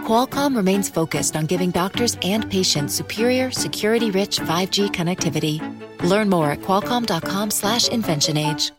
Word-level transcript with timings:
Qualcomm 0.00 0.56
remains 0.56 0.88
focused 0.88 1.36
on 1.36 1.46
giving 1.46 1.70
doctors 1.70 2.16
and 2.22 2.50
patients 2.50 2.94
superior, 2.94 3.50
security-rich 3.50 4.40
5G 4.40 4.90
connectivity. 4.90 5.60
Learn 6.02 6.28
more 6.28 6.50
at 6.50 6.60
qualcomm.com/slash 6.62 7.88
inventionage. 7.88 8.72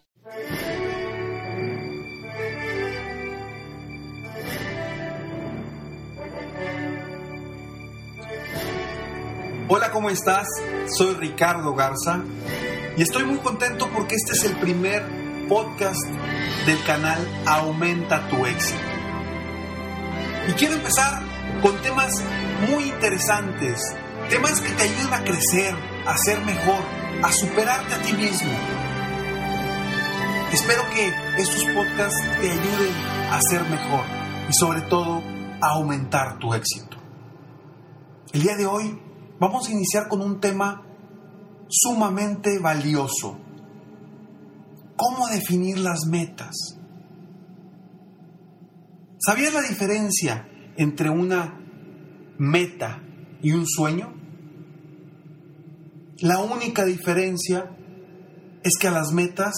Hola, 9.73 9.89
¿cómo 9.89 10.09
estás? 10.09 10.47
Soy 10.97 11.15
Ricardo 11.15 11.73
Garza 11.73 12.21
y 12.97 13.03
estoy 13.03 13.23
muy 13.23 13.37
contento 13.37 13.89
porque 13.93 14.15
este 14.15 14.33
es 14.33 14.43
el 14.43 14.57
primer 14.57 15.01
podcast 15.47 16.05
del 16.65 16.83
canal 16.83 17.25
Aumenta 17.45 18.27
tu 18.27 18.45
éxito. 18.45 18.90
Y 20.47 20.53
quiero 20.53 20.75
empezar 20.75 21.21
con 21.61 21.79
temas 21.81 22.11
muy 22.69 22.85
interesantes, 22.85 23.79
temas 24.29 24.59
que 24.59 24.71
te 24.71 24.83
ayuden 24.83 25.13
a 25.13 25.23
crecer, 25.23 25.75
a 26.05 26.17
ser 26.17 26.41
mejor, 26.43 26.83
a 27.23 27.31
superarte 27.31 27.93
a 27.93 28.01
ti 28.01 28.13
mismo. 28.13 28.51
Espero 30.51 30.81
que 30.93 31.13
estos 31.41 31.63
podcasts 31.65 32.21
te 32.41 32.49
ayuden 32.49 32.93
a 33.31 33.39
ser 33.41 33.63
mejor 33.69 34.03
y 34.49 34.53
sobre 34.53 34.81
todo 34.81 35.21
a 35.61 35.75
aumentar 35.75 36.39
tu 36.39 36.53
éxito. 36.53 36.97
El 38.33 38.41
día 38.41 38.55
de 38.55 38.65
hoy 38.65 38.99
vamos 39.39 39.67
a 39.67 39.71
iniciar 39.71 40.07
con 40.07 40.21
un 40.21 40.39
tema 40.39 40.83
sumamente 41.69 42.59
valioso. 42.59 43.37
¿Cómo 44.97 45.27
definir 45.27 45.79
las 45.79 46.05
metas? 46.05 46.80
¿Sabías 49.23 49.53
la 49.53 49.61
diferencia 49.61 50.49
entre 50.77 51.11
una 51.11 51.59
meta 52.39 53.03
y 53.43 53.51
un 53.51 53.67
sueño? 53.67 54.15
La 56.21 56.39
única 56.39 56.85
diferencia 56.85 57.69
es 58.63 58.77
que 58.79 58.87
a 58.87 58.91
las 58.91 59.11
metas 59.11 59.53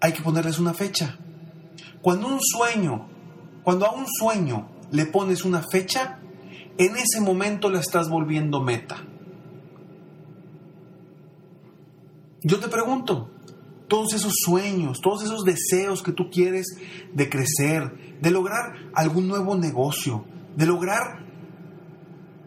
hay 0.00 0.12
que 0.12 0.22
ponerles 0.22 0.58
una 0.58 0.74
fecha. 0.74 1.18
Cuando 2.02 2.26
un 2.26 2.40
sueño, 2.40 3.08
cuando 3.62 3.86
a 3.86 3.92
un 3.92 4.06
sueño 4.08 4.68
le 4.90 5.06
pones 5.06 5.44
una 5.44 5.62
fecha, 5.70 6.18
en 6.78 6.96
ese 6.96 7.20
momento 7.20 7.70
la 7.70 7.78
estás 7.78 8.08
volviendo 8.08 8.60
meta. 8.60 8.96
Yo 12.42 12.58
te 12.58 12.66
pregunto, 12.66 13.30
todos 13.88 14.14
esos 14.14 14.34
sueños, 14.44 15.00
todos 15.00 15.22
esos 15.22 15.44
deseos 15.44 16.02
que 16.02 16.12
tú 16.12 16.28
quieres 16.30 16.66
de 17.12 17.28
crecer, 17.28 18.18
de 18.20 18.30
lograr 18.30 18.90
algún 18.94 19.28
nuevo 19.28 19.56
negocio, 19.56 20.24
de 20.56 20.66
lograr 20.66 21.24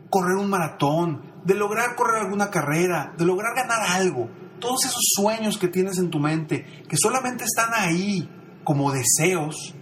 correr 0.09 0.37
un 0.37 0.49
maratón, 0.49 1.21
de 1.45 1.55
lograr 1.55 1.95
correr 1.95 2.23
alguna 2.23 2.49
carrera, 2.49 3.13
de 3.17 3.25
lograr 3.25 3.55
ganar 3.55 3.81
algo, 3.89 4.29
todos 4.59 4.85
esos 4.85 5.03
sueños 5.15 5.57
que 5.57 5.67
tienes 5.67 5.97
en 5.97 6.09
tu 6.09 6.19
mente, 6.19 6.83
que 6.87 6.97
solamente 6.97 7.45
están 7.45 7.69
ahí 7.73 8.29
como 8.63 8.91
deseos, 8.91 9.73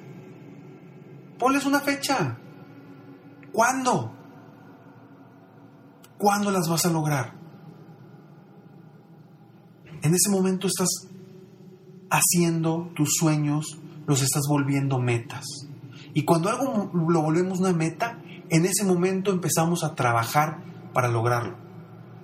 ponles 1.40 1.66
una 1.66 1.80
fecha. 1.80 2.38
¿Cuándo? 3.52 4.14
¿Cuándo 6.18 6.52
las 6.52 6.70
vas 6.70 6.86
a 6.86 6.92
lograr? 6.92 7.34
En 10.04 10.14
ese 10.14 10.30
momento 10.30 10.68
estás 10.68 11.08
haciendo 12.10 12.92
tus 12.96 13.10
sueños, 13.20 13.80
los 14.06 14.22
estás 14.22 14.44
volviendo 14.50 15.00
metas. 15.00 15.46
Y 16.14 16.24
cuando 16.24 16.50
algo 16.50 16.92
lo 16.94 17.22
volvemos 17.22 17.60
una 17.60 17.74
meta, 17.74 18.20
en 18.50 18.66
ese 18.66 18.86
momento 18.86 19.32
empezamos 19.32 19.84
a 19.84 19.96
trabajar 19.96 20.64
para 20.94 21.10
lograrlo. 21.10 21.58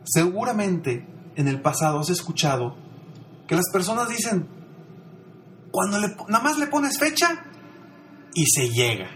Seguramente 0.04 1.08
en 1.36 1.48
el 1.48 1.62
pasado 1.62 2.00
has 2.00 2.10
escuchado 2.10 2.76
que 3.48 3.56
las 3.56 3.70
personas 3.72 4.10
dicen, 4.10 4.48
cuando 5.72 6.00
le, 6.00 6.16
nada 6.28 6.44
más 6.44 6.58
le 6.58 6.68
pones 6.68 6.98
fecha 6.98 7.46
y 8.34 8.46
se 8.46 8.70
llega. 8.70 9.10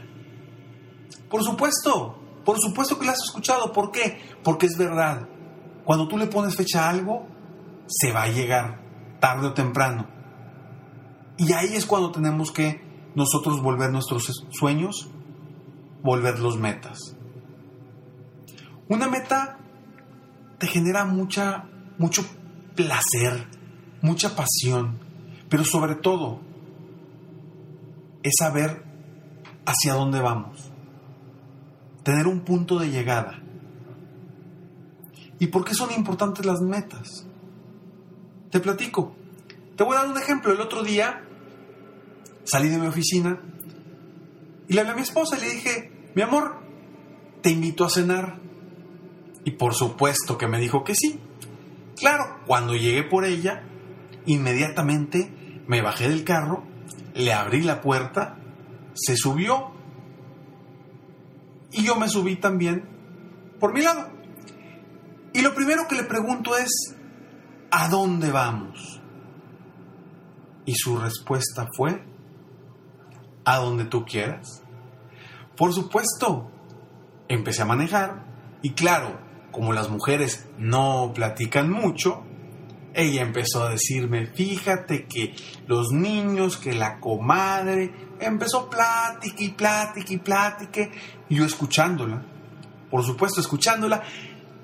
Por 1.30 1.44
supuesto, 1.44 2.20
por 2.46 2.60
supuesto 2.60 2.98
que 2.98 3.06
lo 3.06 3.12
has 3.12 3.24
escuchado. 3.24 3.72
¿Por 3.72 3.92
qué? 3.92 4.20
Porque 4.44 4.66
es 4.66 4.78
verdad. 4.78 5.28
Cuando 5.86 6.08
tú 6.08 6.18
le 6.18 6.28
pones 6.28 6.56
fecha 6.56 6.86
a 6.86 6.90
algo, 6.90 7.28
se 7.88 8.12
va 8.12 8.24
a 8.24 8.30
llegar 8.30 8.82
tarde 9.20 9.48
o 9.48 9.54
temprano. 9.54 10.17
Y 11.38 11.54
ahí 11.54 11.76
es 11.76 11.86
cuando 11.86 12.12
tenemos 12.12 12.52
que 12.52 12.82
nosotros 13.16 13.62
volver 13.62 13.92
nuestros 13.92 14.32
sueños, 14.52 15.10
volverlos 16.04 16.58
metas. 16.58 17.16
Una 18.90 19.08
meta 19.08 19.60
te 20.58 20.68
genera 20.68 21.06
mucha, 21.06 21.66
mucho 21.98 22.24
placer, 22.76 23.48
mucha 24.02 24.36
pasión, 24.36 25.00
pero 25.50 25.64
sobre 25.64 25.96
todo 25.96 26.40
es 28.24 28.34
saber 28.40 28.84
hacia 29.66 29.94
dónde 29.94 30.20
vamos, 30.20 30.72
tener 32.04 32.28
un 32.28 32.42
punto 32.42 32.80
de 32.80 32.90
llegada. 32.90 33.44
¿Y 35.40 35.48
por 35.48 35.66
qué 35.66 35.76
son 35.76 35.92
importantes 35.92 36.46
las 36.46 36.62
metas? 36.62 37.28
Te 38.50 38.60
platico. 38.60 39.16
Te 39.76 39.84
voy 39.84 39.96
a 39.96 40.00
dar 40.00 40.10
un 40.10 40.18
ejemplo. 40.18 40.52
El 40.52 40.62
otro 40.62 40.84
día 40.84 41.27
salí 42.48 42.70
de 42.70 42.78
mi 42.78 42.88
oficina 42.88 43.42
y 44.68 44.74
le 44.74 44.80
hablé 44.80 44.94
a 44.94 44.96
mi 44.96 45.02
esposa 45.02 45.38
y 45.38 45.42
le 45.42 45.50
dije, 45.50 45.92
mi 46.16 46.22
amor, 46.22 46.56
te 47.42 47.50
invito 47.50 47.86
a 47.86 47.90
cenar. 47.90 48.40
Y 49.44 49.52
por 49.52 49.74
supuesto 49.74 50.38
que 50.38 50.48
me 50.48 50.60
dijo 50.60 50.84
que 50.84 50.96
sí. 50.96 51.20
Claro, 51.96 52.42
cuando 52.46 52.76
llegué 52.76 53.04
por 53.04 53.26
ella, 53.26 53.64
inmediatamente 54.26 55.64
me 55.68 55.82
bajé 55.82 56.10
del 56.10 56.24
carro, 56.24 56.64
le 57.14 57.34
abrí 57.34 57.62
la 57.62 57.82
puerta, 57.82 58.38
se 58.94 59.16
subió 59.16 59.72
y 61.72 61.84
yo 61.84 61.96
me 61.96 62.10
subí 62.10 62.36
también 62.38 62.84
por 63.60 63.74
mi 63.74 63.82
lado. 63.82 64.10
Y 65.34 65.42
lo 65.42 65.54
primero 65.54 65.88
que 65.88 65.96
le 65.96 66.04
pregunto 66.04 66.58
es, 66.58 66.96
¿a 67.72 67.90
dónde 67.90 68.32
vamos? 68.32 69.02
Y 70.66 70.76
su 70.76 70.98
respuesta 70.98 71.68
fue, 71.76 72.07
a 73.48 73.60
donde 73.60 73.86
tú 73.86 74.04
quieras. 74.04 74.62
Por 75.56 75.74
supuesto, 75.74 76.52
empecé 77.30 77.62
a 77.62 77.66
manejar 77.66 78.26
y 78.62 78.72
claro, 78.72 79.18
como 79.54 79.72
las 79.72 79.90
mujeres 79.90 80.50
no 80.58 81.14
platican 81.16 81.72
mucho, 81.72 82.26
ella 82.94 83.22
empezó 83.22 83.64
a 83.64 83.70
decirme, 83.70 84.28
fíjate 84.28 85.06
que 85.06 85.34
los 85.66 85.94
niños, 85.94 86.58
que 86.58 86.74
la 86.74 87.00
comadre, 87.00 87.94
empezó 88.20 88.70
plática 88.70 89.42
y 89.42 89.50
plática 89.50 90.14
y 90.14 90.18
plática, 90.18 90.90
y 91.30 91.36
yo 91.36 91.46
escuchándola, 91.46 92.26
por 92.92 93.06
supuesto 93.06 93.40
escuchándola, 93.40 94.04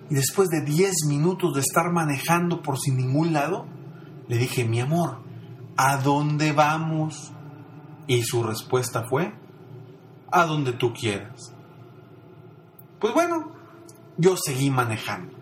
y 0.10 0.16
después 0.16 0.50
de 0.50 0.62
10 0.62 1.06
minutos 1.08 1.54
de 1.54 1.62
estar 1.62 1.90
manejando 1.90 2.62
por 2.62 2.78
sin 2.78 2.98
ningún 2.98 3.32
lado, 3.32 3.66
le 4.28 4.38
dije, 4.38 4.66
mi 4.66 4.82
amor, 4.82 5.20
¿a 5.78 5.96
dónde 5.98 6.52
vamos? 6.52 7.32
Y 8.08 8.24
su 8.24 8.44
respuesta 8.44 9.04
fue, 9.04 9.34
a 10.32 10.46
donde 10.46 10.74
tú 10.74 10.94
quieras. 10.94 11.54
Pues 13.00 13.14
bueno, 13.14 13.52
yo 14.18 14.36
seguí 14.38 14.70
manejando. 14.70 15.34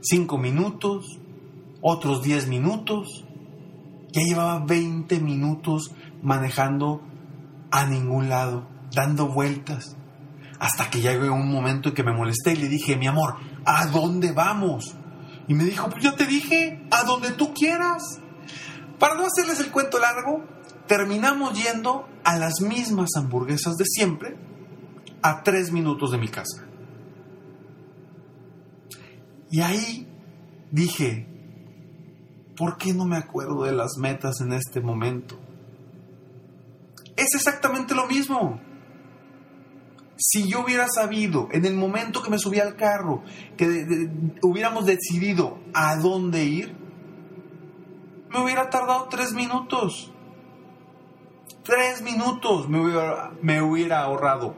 Cinco 0.00 0.38
minutos, 0.38 1.18
otros 1.80 2.22
diez 2.22 2.46
minutos, 2.46 3.24
ya 4.12 4.22
llevaba 4.22 4.64
20 4.64 5.20
minutos 5.20 5.92
manejando 6.22 7.02
a 7.70 7.84
ningún 7.86 8.28
lado, 8.28 8.66
dando 8.92 9.28
vueltas, 9.28 9.96
hasta 10.58 10.90
que 10.90 11.00
llegó 11.00 11.32
un 11.34 11.50
momento 11.50 11.90
en 11.90 11.94
que 11.94 12.02
me 12.02 12.12
molesté 12.12 12.52
y 12.52 12.56
le 12.56 12.68
dije, 12.68 12.96
mi 12.96 13.06
amor, 13.06 13.36
¿a 13.64 13.86
dónde 13.86 14.32
vamos? 14.32 14.96
Y 15.46 15.54
me 15.54 15.64
dijo, 15.64 15.88
pues 15.88 16.02
ya 16.02 16.14
te 16.14 16.26
dije, 16.26 16.86
a 16.90 17.04
donde 17.04 17.30
tú 17.32 17.52
quieras. 17.54 18.02
Para 18.98 19.14
no 19.14 19.24
hacerles 19.26 19.60
el 19.60 19.70
cuento 19.70 19.98
largo, 19.98 20.44
terminamos 20.88 21.52
yendo 21.52 22.08
a 22.24 22.36
las 22.36 22.60
mismas 22.60 23.10
hamburguesas 23.16 23.76
de 23.76 23.84
siempre, 23.84 24.36
a 25.22 25.42
tres 25.42 25.70
minutos 25.70 26.10
de 26.10 26.18
mi 26.18 26.28
casa. 26.28 26.64
Y 29.50 29.60
ahí 29.60 30.06
dije, 30.70 31.26
¿por 32.56 32.76
qué 32.76 32.92
no 32.92 33.04
me 33.04 33.16
acuerdo 33.16 33.64
de 33.64 33.72
las 33.72 33.96
metas 33.98 34.40
en 34.40 34.52
este 34.52 34.80
momento? 34.80 35.38
Es 37.16 37.34
exactamente 37.34 37.94
lo 37.94 38.06
mismo. 38.06 38.60
Si 40.16 40.48
yo 40.48 40.64
hubiera 40.64 40.88
sabido 40.88 41.48
en 41.52 41.64
el 41.64 41.76
momento 41.76 42.22
que 42.22 42.30
me 42.30 42.38
subí 42.38 42.58
al 42.58 42.74
carro 42.74 43.22
que 43.56 44.10
hubiéramos 44.42 44.84
decidido 44.84 45.58
a 45.72 45.96
dónde 45.96 46.44
ir, 46.44 46.76
me 48.30 48.42
hubiera 48.42 48.68
tardado 48.68 49.08
tres 49.08 49.32
minutos. 49.32 50.12
Tres 51.68 52.00
minutos 52.00 52.66
me 52.66 53.60
hubiera, 53.60 54.00
ahorrado 54.00 54.56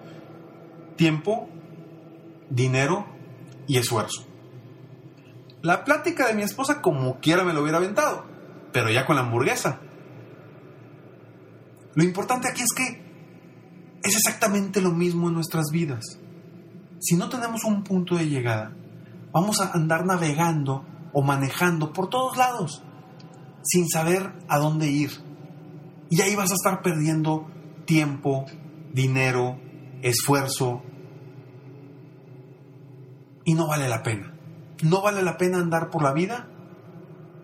tiempo, 0.95 1.49
dinero 2.49 3.05
y 3.67 3.79
esfuerzo. 3.79 4.25
La 5.61 5.83
plática 5.85 6.29
de 6.29 6.35
mi 6.35 6.43
esposa 6.43 6.81
como 6.81 7.19
quiera 7.19 7.43
me 7.43 7.53
lo 7.53 7.63
hubiera 7.63 7.79
aventado, 7.79 8.27
pero 8.73 8.91
ya 8.91 9.07
con 9.07 9.17
la 9.17 9.23
hamburguesa. 9.23 9.81
Lo 11.97 12.05
importante 12.05 12.49
aquí 12.49 12.63
es 12.63 12.73
que 12.77 13.03
es 14.05 14.15
exactamente 14.15 14.81
lo 14.81 14.93
mismo 14.93 15.27
en 15.27 15.35
nuestras 15.35 15.73
vidas. 15.73 16.21
Si 17.01 17.17
no 17.17 17.29
tenemos 17.29 17.65
un 17.65 17.83
punto 17.83 18.15
de 18.15 18.29
llegada, 18.29 18.73
vamos 19.33 19.61
a 19.61 19.73
andar 19.73 20.07
navegando 20.07 20.85
o 21.13 21.23
manejando 21.23 21.93
por 21.93 22.09
todos 22.09 22.37
lados 22.37 22.85
sin 23.63 23.89
saber 23.89 24.33
a 24.47 24.59
dónde 24.59 24.87
ir. 24.87 25.30
Y 26.11 26.21
ahí 26.21 26.35
vas 26.35 26.51
a 26.51 26.55
estar 26.55 26.83
perdiendo 26.83 27.47
tiempo, 27.87 28.45
dinero, 28.93 29.59
esfuerzo. 30.03 30.83
Y 33.45 33.55
no 33.55 33.69
vale 33.69 33.89
la 33.89 34.03
pena. 34.03 34.35
No 34.83 35.03
vale 35.03 35.23
la 35.23 35.37
pena 35.37 35.59
andar 35.59 35.89
por 35.89 36.03
la 36.03 36.13
vida 36.13 36.49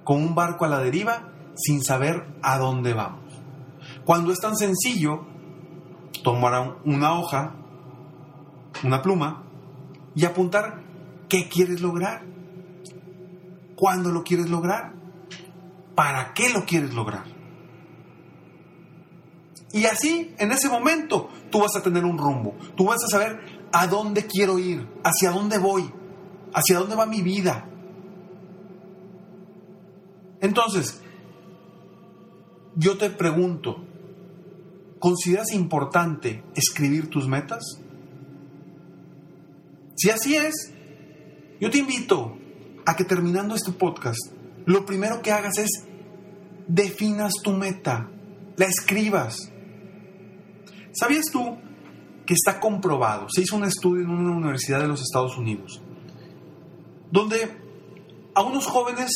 con 0.04 0.22
un 0.22 0.34
barco 0.34 0.64
a 0.64 0.68
la 0.68 0.80
deriva 0.80 1.32
sin 1.54 1.82
saber 1.82 2.26
a 2.42 2.58
dónde 2.58 2.92
vamos. 2.92 3.32
Cuando 4.04 4.32
es 4.32 4.40
tan 4.40 4.56
sencillo 4.56 5.26
tomar 6.24 6.78
una 6.84 7.12
hoja, 7.19 7.54
una 8.82 9.00
pluma 9.00 9.44
y 10.14 10.24
apuntar 10.24 10.82
qué 11.28 11.48
quieres 11.48 11.80
lograr, 11.80 12.24
cuándo 13.76 14.10
lo 14.10 14.24
quieres 14.24 14.48
lograr, 14.48 14.92
para 15.94 16.34
qué 16.34 16.50
lo 16.50 16.64
quieres 16.64 16.94
lograr. 16.94 17.35
Y 19.72 19.84
así, 19.86 20.34
en 20.38 20.52
ese 20.52 20.68
momento, 20.68 21.28
tú 21.50 21.60
vas 21.60 21.76
a 21.76 21.82
tener 21.82 22.04
un 22.04 22.18
rumbo, 22.18 22.54
tú 22.76 22.86
vas 22.86 23.02
a 23.04 23.08
saber 23.08 23.40
a 23.72 23.86
dónde 23.86 24.26
quiero 24.26 24.58
ir, 24.58 24.88
hacia 25.04 25.30
dónde 25.30 25.58
voy, 25.58 25.90
hacia 26.54 26.78
dónde 26.78 26.96
va 26.96 27.06
mi 27.06 27.22
vida. 27.22 27.68
Entonces, 30.40 31.00
yo 32.76 32.96
te 32.98 33.10
pregunto, 33.10 33.84
¿consideras 34.98 35.52
importante 35.52 36.42
escribir 36.54 37.10
tus 37.10 37.26
metas? 37.26 37.62
Si 39.96 40.10
así 40.10 40.36
es, 40.36 40.72
yo 41.60 41.70
te 41.70 41.78
invito 41.78 42.36
a 42.84 42.96
que 42.96 43.04
terminando 43.04 43.54
este 43.54 43.72
podcast, 43.72 44.19
lo 44.66 44.84
primero 44.84 45.22
que 45.22 45.32
hagas 45.32 45.58
es 45.58 45.70
definas 46.69 47.32
tu 47.42 47.52
meta, 47.52 48.10
la 48.56 48.66
escribas. 48.66 49.52
¿Sabías 50.98 51.26
tú 51.31 51.56
que 52.25 52.34
está 52.34 52.58
comprobado? 52.58 53.26
Se 53.28 53.43
hizo 53.43 53.56
un 53.56 53.64
estudio 53.64 54.04
en 54.04 54.10
una 54.10 54.37
universidad 54.37 54.81
de 54.81 54.88
los 54.88 55.00
Estados 55.02 55.37
Unidos 55.37 55.82
donde 57.10 57.56
a 58.34 58.43
unos 58.43 58.66
jóvenes 58.66 59.10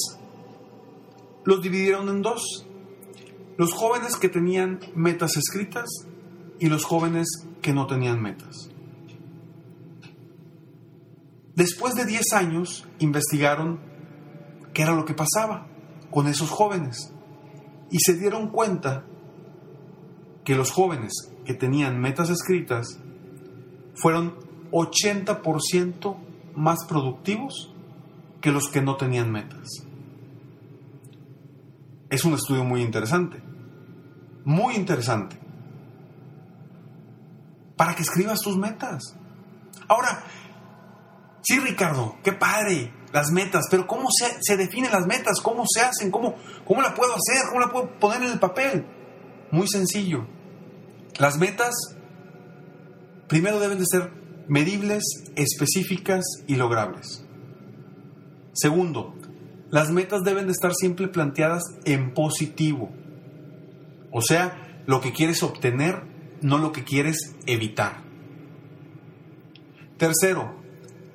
los 1.45 1.63
dividieron 1.63 2.09
en 2.09 2.23
dos. 2.23 2.67
Los 3.57 3.73
jóvenes 3.73 4.17
que 4.17 4.29
tenían 4.29 4.81
metas 4.95 5.37
escritas 5.37 5.89
y 6.59 6.69
los 6.69 6.85
jóvenes 6.85 7.27
que 7.61 7.75
no 7.75 7.87
tenían 7.87 8.23
metas. 8.23 8.71
Después 11.55 11.95
de 11.95 12.07
10 12.07 12.33
años 12.33 12.87
investigaron 13.01 13.81
qué 14.73 14.83
era 14.83 14.95
lo 14.95 15.05
que 15.05 15.15
pasaba 15.15 15.67
con 16.11 16.27
esos 16.27 16.49
jóvenes 16.49 17.13
y 17.91 17.99
se 17.99 18.15
dieron 18.15 18.49
cuenta 18.49 19.05
que 20.45 20.55
los 20.55 20.71
jóvenes 20.71 21.13
que 21.45 21.55
tenían 21.55 22.01
metas 22.01 22.31
escritas 22.31 22.99
fueron 23.95 24.35
80% 24.71 26.17
más 26.55 26.85
productivos 26.87 27.73
que 28.41 28.53
los 28.53 28.69
que 28.69 28.83
no 28.83 28.97
tenían 28.97 29.31
metas. 29.31 29.69
Es 32.09 32.25
un 32.25 32.35
estudio 32.35 32.65
muy 32.65 32.83
interesante, 32.83 33.41
muy 34.45 34.75
interesante, 34.75 35.39
para 37.77 37.95
que 37.95 38.03
escribas 38.03 38.41
tus 38.41 38.57
metas. 38.57 39.17
Ahora, 39.89 40.25
sí 41.43 41.59
Ricardo, 41.61 42.17
qué 42.25 42.33
padre, 42.33 42.93
las 43.13 43.31
metas, 43.31 43.67
pero 43.71 43.87
¿cómo 43.87 44.09
se, 44.11 44.57
definen 44.57 44.93
las 44.93 45.07
metas? 45.07 45.41
¿Cómo 45.41 45.65
se 45.69 45.81
hacen? 45.81 46.11
¿Cómo, 46.11 46.35
¿Cómo 46.67 46.83
la 46.83 46.95
puedo 46.95 47.13
hacer? 47.15 47.49
¿Cómo 47.49 47.61
la 47.61 47.71
puedo 47.71 47.99
poner 47.99 48.23
en 48.23 48.33
el 48.33 48.39
papel? 48.39 48.87
Muy 49.51 49.67
sencillo. 49.69 50.27
Las 51.19 51.39
metas 51.39 51.75
primero 53.29 53.61
deben 53.61 53.79
de 53.79 53.87
ser 53.87 54.11
medibles, 54.49 55.05
específicas 55.37 56.25
y 56.47 56.57
logrables. 56.57 57.25
Segundo, 58.53 59.15
las 59.71 59.91
metas 59.91 60.23
deben 60.23 60.47
de 60.47 60.53
estar 60.53 60.75
siempre 60.75 61.09
planteadas 61.09 61.63
en 61.85 62.13
positivo. 62.13 62.91
O 64.11 64.21
sea, 64.23 64.83
lo 64.87 65.01
que 65.01 65.13
quieres 65.13 65.43
obtener, 65.43 66.03
no 66.43 66.59
lo 66.59 66.73
que 66.73 66.83
quieres 66.83 67.37
evitar. 67.47 68.03
Tercero, 69.97 70.57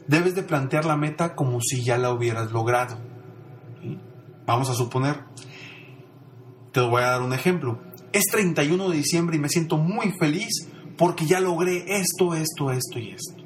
debes 0.08 0.36
de 0.36 0.44
plantear 0.44 0.86
la 0.86 0.96
meta 0.96 1.36
como 1.36 1.60
si 1.62 1.84
ya 1.84 1.98
la 1.98 2.12
hubieras 2.12 2.52
logrado. 2.52 2.98
Vamos 4.46 4.70
a 4.70 4.76
suponer, 4.76 5.24
te 6.72 6.80
voy 6.80 7.02
a 7.02 7.08
dar 7.12 7.22
un 7.22 7.34
ejemplo. 7.34 7.82
Es 8.16 8.28
31 8.32 8.92
de 8.92 8.96
diciembre 8.96 9.36
y 9.36 9.40
me 9.40 9.50
siento 9.50 9.76
muy 9.76 10.14
feliz 10.18 10.70
porque 10.98 11.26
ya 11.26 11.42
logré 11.42 11.84
esto, 11.98 12.34
esto, 12.34 12.72
esto 12.72 12.98
y 12.98 13.10
esto. 13.10 13.44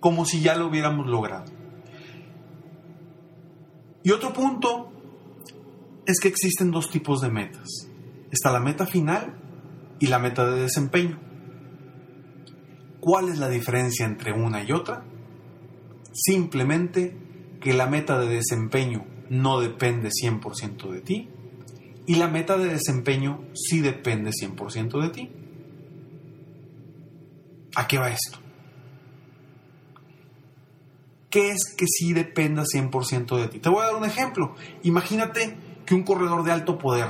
Como 0.00 0.24
si 0.24 0.40
ya 0.40 0.56
lo 0.56 0.66
hubiéramos 0.66 1.06
logrado. 1.06 1.44
Y 4.02 4.10
otro 4.10 4.32
punto 4.32 4.90
es 6.06 6.18
que 6.18 6.26
existen 6.26 6.72
dos 6.72 6.90
tipos 6.90 7.20
de 7.20 7.30
metas. 7.30 7.68
Está 8.32 8.50
la 8.50 8.58
meta 8.58 8.84
final 8.84 9.38
y 10.00 10.08
la 10.08 10.18
meta 10.18 10.44
de 10.50 10.62
desempeño. 10.62 11.20
¿Cuál 12.98 13.28
es 13.28 13.38
la 13.38 13.48
diferencia 13.48 14.04
entre 14.06 14.32
una 14.32 14.64
y 14.64 14.72
otra? 14.72 15.04
Simplemente 16.12 17.16
que 17.60 17.74
la 17.74 17.86
meta 17.86 18.18
de 18.18 18.26
desempeño 18.26 19.06
no 19.28 19.60
depende 19.60 20.08
100% 20.08 20.90
de 20.90 21.00
ti 21.00 21.28
y 22.10 22.16
la 22.16 22.26
meta 22.26 22.58
de 22.58 22.66
desempeño 22.66 23.44
sí 23.54 23.80
depende 23.80 24.30
100% 24.32 25.00
de 25.00 25.08
ti. 25.10 25.30
¿A 27.76 27.86
qué 27.86 27.98
va 27.98 28.10
esto? 28.10 28.40
¿qué 31.30 31.52
es 31.52 31.74
que 31.76 31.86
sí 31.86 32.12
dependa 32.12 32.64
100% 32.64 33.40
de 33.40 33.48
ti? 33.48 33.58
Te 33.60 33.68
voy 33.68 33.82
a 33.82 33.86
dar 33.86 33.94
un 33.94 34.04
ejemplo. 34.04 34.56
Imagínate 34.82 35.56
que 35.86 35.94
un 35.94 36.02
corredor 36.02 36.42
de 36.42 36.52
alto 36.52 36.76
poder, 36.76 37.08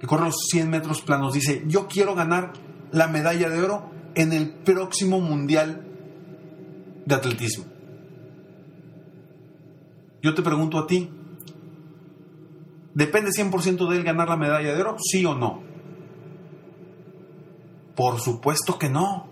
que 0.00 0.06
corre 0.06 0.24
los 0.24 0.36
100 0.50 0.70
metros 0.70 1.02
planos, 1.02 1.34
dice, 1.34 1.62
yo 1.66 1.86
quiero 1.86 2.14
ganar 2.14 2.54
la 2.90 3.06
medalla 3.06 3.48
de 3.50 3.60
oro 3.60 3.90
en 4.14 4.32
el 4.32 4.48
próximo 4.48 5.20
mundial 5.20 5.86
de 7.04 7.14
atletismo. 7.14 7.66
Yo 10.22 10.34
te 10.34 10.42
pregunto 10.42 10.78
a 10.78 10.86
ti, 10.86 11.10
¿depende 12.96 13.30
100% 13.30 13.88
de 13.90 13.96
él 13.98 14.04
ganar 14.04 14.30
la 14.30 14.38
medalla 14.38 14.74
de 14.74 14.80
oro? 14.80 14.96
¿Sí 14.98 15.24
o 15.26 15.34
no? 15.34 15.62
Por 17.94 18.20
supuesto 18.20 18.78
que 18.78 18.88
no. 18.88 19.28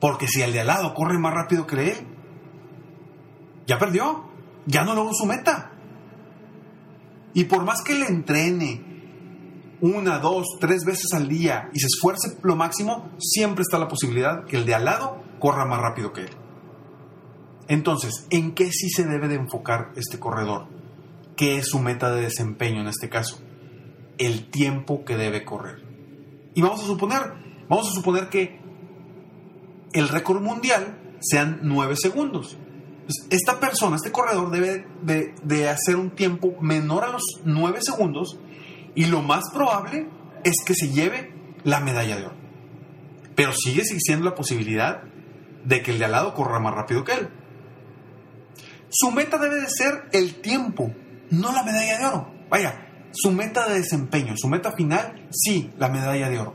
Porque 0.00 0.26
si 0.26 0.42
el 0.42 0.52
de 0.52 0.60
al 0.60 0.66
lado 0.66 0.92
corre 0.92 1.18
más 1.18 1.32
rápido 1.32 1.66
que 1.66 1.92
él, 1.92 2.06
ya 3.66 3.78
perdió, 3.78 4.24
ya 4.66 4.82
no 4.82 4.94
logró 4.94 5.14
su 5.14 5.24
meta. 5.24 5.70
Y 7.32 7.44
por 7.44 7.64
más 7.64 7.82
que 7.82 7.94
le 7.94 8.06
entrene 8.06 9.76
una, 9.80 10.18
dos, 10.18 10.44
tres 10.60 10.84
veces 10.84 11.12
al 11.14 11.28
día 11.28 11.70
y 11.72 11.78
se 11.78 11.86
esfuerce 11.86 12.36
lo 12.42 12.56
máximo, 12.56 13.10
siempre 13.18 13.62
está 13.62 13.78
la 13.78 13.88
posibilidad 13.88 14.44
que 14.44 14.56
el 14.56 14.66
de 14.66 14.74
al 14.74 14.84
lado 14.84 15.22
corra 15.38 15.64
más 15.64 15.80
rápido 15.80 16.12
que 16.12 16.22
él. 16.22 16.36
Entonces, 17.68 18.26
¿en 18.30 18.54
qué 18.54 18.72
sí 18.72 18.90
se 18.90 19.04
debe 19.04 19.28
de 19.28 19.36
enfocar 19.36 19.92
este 19.94 20.18
corredor? 20.18 20.81
¿Qué 21.36 21.58
es 21.58 21.68
su 21.68 21.78
meta 21.78 22.14
de 22.14 22.22
desempeño 22.22 22.80
en 22.80 22.88
este 22.88 23.08
caso? 23.08 23.40
El 24.18 24.50
tiempo 24.50 25.04
que 25.04 25.16
debe 25.16 25.44
correr. 25.44 25.82
Y 26.54 26.62
vamos 26.62 26.82
a 26.82 26.86
suponer, 26.86 27.20
vamos 27.68 27.88
a 27.88 27.92
suponer 27.92 28.28
que 28.28 28.60
el 29.92 30.08
récord 30.08 30.42
mundial 30.42 30.98
sean 31.20 31.60
nueve 31.62 31.96
segundos. 31.96 32.58
Pues, 33.12 33.26
esta 33.30 33.60
persona, 33.60 33.96
este 33.96 34.12
corredor 34.12 34.50
debe 34.50 34.86
de, 35.02 35.34
de 35.42 35.68
hacer 35.68 35.96
un 35.96 36.10
tiempo 36.10 36.54
menor 36.60 37.04
a 37.04 37.08
los 37.08 37.22
9 37.44 37.78
segundos 37.82 38.38
y 38.94 39.06
lo 39.06 39.22
más 39.22 39.44
probable 39.52 40.06
es 40.44 40.54
que 40.64 40.74
se 40.74 40.90
lleve 40.90 41.32
la 41.64 41.80
medalla 41.80 42.16
de 42.16 42.26
oro. 42.26 42.36
Pero 43.34 43.52
sigue 43.52 43.82
existiendo 43.82 44.24
la 44.24 44.34
posibilidad 44.34 45.02
de 45.64 45.82
que 45.82 45.90
el 45.92 45.98
de 45.98 46.04
al 46.04 46.12
lado 46.12 46.34
corra 46.34 46.60
más 46.60 46.74
rápido 46.74 47.04
que 47.04 47.12
él. 47.12 47.28
Su 48.90 49.10
meta 49.10 49.38
debe 49.38 49.56
de 49.56 49.68
ser 49.68 50.04
el 50.12 50.34
tiempo, 50.36 50.92
no 51.32 51.50
la 51.50 51.62
medalla 51.62 51.98
de 51.98 52.06
oro. 52.06 52.26
Vaya, 52.48 53.10
su 53.12 53.32
meta 53.32 53.68
de 53.68 53.76
desempeño, 53.76 54.34
su 54.36 54.48
meta 54.48 54.72
final, 54.72 55.28
sí, 55.30 55.72
la 55.78 55.88
medalla 55.88 56.28
de 56.28 56.38
oro. 56.38 56.54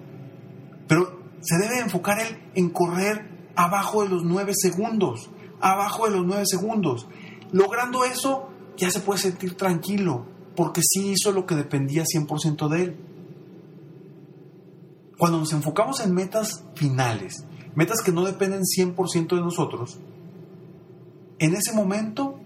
Pero 0.88 1.20
se 1.42 1.58
debe 1.58 1.80
enfocar 1.80 2.20
él 2.20 2.40
en 2.56 2.70
correr 2.70 3.52
abajo 3.56 4.04
de 4.04 4.10
los 4.10 4.24
9 4.24 4.54
segundos, 4.56 5.30
abajo 5.60 6.06
de 6.06 6.12
los 6.12 6.26
9 6.26 6.44
segundos. 6.46 7.08
Logrando 7.52 8.06
eso, 8.06 8.50
ya 8.78 8.92
se 8.92 9.00
puede 9.00 9.20
sentir 9.20 9.56
tranquilo, 9.56 10.26
porque 10.56 10.82
sí 10.84 11.12
hizo 11.12 11.32
lo 11.32 11.46
que 11.46 11.56
dependía 11.56 12.04
100% 12.04 12.70
de 12.70 12.84
él. 12.84 12.98
Cuando 15.18 15.40
nos 15.40 15.54
enfocamos 15.54 16.00
en 16.02 16.14
metas 16.14 16.64
finales, 16.76 17.46
metas 17.74 18.02
que 18.02 18.12
no 18.12 18.24
dependen 18.24 18.62
100% 18.62 19.36
de 19.36 19.42
nosotros, 19.42 20.00
en 21.40 21.56
ese 21.56 21.74
momento 21.74 22.37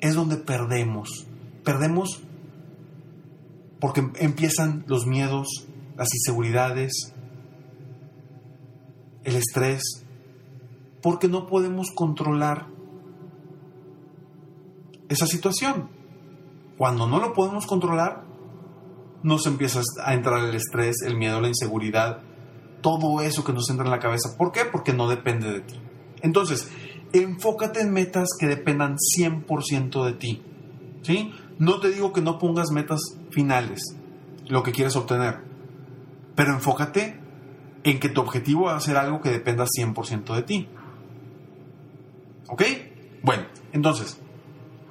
es 0.00 0.14
donde 0.14 0.36
perdemos. 0.36 1.26
Perdemos 1.64 2.22
porque 3.80 4.08
empiezan 4.16 4.84
los 4.86 5.06
miedos, 5.06 5.66
las 5.96 6.08
inseguridades, 6.14 7.14
el 9.24 9.36
estrés, 9.36 9.82
porque 11.02 11.28
no 11.28 11.46
podemos 11.46 11.90
controlar 11.94 12.66
esa 15.08 15.26
situación. 15.26 15.90
Cuando 16.76 17.06
no 17.06 17.18
lo 17.18 17.32
podemos 17.32 17.66
controlar, 17.66 18.24
nos 19.22 19.46
empieza 19.46 19.80
a 20.04 20.14
entrar 20.14 20.44
el 20.44 20.54
estrés, 20.54 20.96
el 21.04 21.16
miedo, 21.16 21.40
la 21.40 21.48
inseguridad, 21.48 22.22
todo 22.80 23.20
eso 23.20 23.44
que 23.44 23.52
nos 23.52 23.68
entra 23.70 23.84
en 23.84 23.90
la 23.90 23.98
cabeza. 23.98 24.36
¿Por 24.36 24.52
qué? 24.52 24.64
Porque 24.64 24.92
no 24.92 25.08
depende 25.08 25.50
de 25.50 25.60
ti. 25.60 25.74
Entonces, 26.22 26.68
enfócate 27.12 27.80
en 27.80 27.92
metas 27.92 28.28
que 28.38 28.46
dependan 28.46 28.96
100% 28.96 30.04
de 30.04 30.12
ti. 30.12 30.42
¿Sí? 31.02 31.32
No 31.58 31.80
te 31.80 31.90
digo 31.90 32.12
que 32.12 32.20
no 32.20 32.38
pongas 32.38 32.70
metas 32.70 33.00
finales, 33.30 33.80
lo 34.46 34.62
que 34.62 34.72
quieres 34.72 34.96
obtener, 34.96 35.40
pero 36.34 36.52
enfócate 36.52 37.20
en 37.84 38.00
que 38.00 38.08
tu 38.08 38.20
objetivo 38.20 38.64
va 38.64 38.76
a 38.76 38.98
algo 38.98 39.20
que 39.20 39.30
dependa 39.30 39.64
100% 39.64 40.34
de 40.34 40.42
ti. 40.42 40.68
¿Ok? 42.48 42.62
Bueno, 43.22 43.44
entonces, 43.72 44.20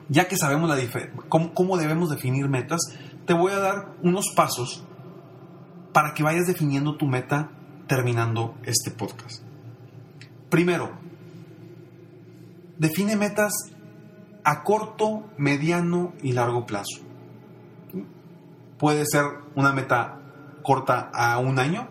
ya 0.09 0.27
que 0.27 0.37
sabemos 0.37 0.69
la 0.69 0.77
cómo, 1.29 1.53
cómo 1.53 1.77
debemos 1.77 2.09
definir 2.09 2.49
metas, 2.49 2.81
te 3.25 3.33
voy 3.33 3.51
a 3.51 3.59
dar 3.59 3.93
unos 4.01 4.25
pasos 4.35 4.83
para 5.93 6.13
que 6.13 6.23
vayas 6.23 6.47
definiendo 6.47 6.95
tu 6.97 7.05
meta 7.07 7.51
terminando 7.87 8.55
este 8.63 8.91
podcast. 8.91 9.41
Primero, 10.49 11.06
define 12.79 13.15
metas 13.15 13.53
a 14.43 14.63
corto, 14.63 15.29
mediano 15.37 16.13
y 16.21 16.31
largo 16.33 16.65
plazo. 16.65 17.01
Puede 18.77 19.05
ser 19.05 19.25
una 19.55 19.73
meta 19.73 20.19
corta 20.63 21.09
a 21.13 21.39
un 21.39 21.59
año, 21.59 21.87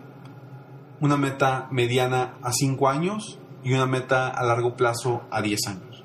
una 1.01 1.17
meta 1.17 1.67
mediana 1.71 2.37
a 2.41 2.51
cinco 2.53 2.89
años 2.89 3.39
y 3.63 3.73
una 3.73 3.85
meta 3.85 4.29
a 4.29 4.43
largo 4.43 4.75
plazo 4.75 5.23
a 5.29 5.41
diez 5.41 5.59
años. 5.67 6.03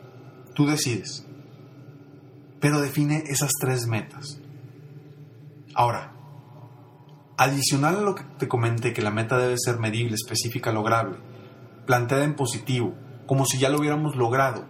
Tú 0.55 0.67
decides. 0.67 1.27
Pero 2.61 2.81
define 2.81 3.25
esas 3.27 3.51
tres 3.61 3.87
metas. 3.87 4.41
Ahora, 5.75 6.13
adicional 7.37 7.97
a 7.97 8.01
lo 8.01 8.15
que 8.15 8.25
te 8.39 8.49
comenté, 8.49 8.93
que 8.93 9.03
la 9.03 9.11
meta 9.11 9.39
debe 9.39 9.57
ser 9.59 9.79
medible, 9.79 10.15
específica, 10.15 10.71
lograble, 10.71 11.17
planteada 11.87 12.25
en 12.25 12.35
positivo, 12.37 12.95
como 13.27 13.45
si 13.47 13.59
ya 13.59 13.69
lo 13.69 13.79
hubiéramos 13.79 14.17
logrado, 14.17 14.67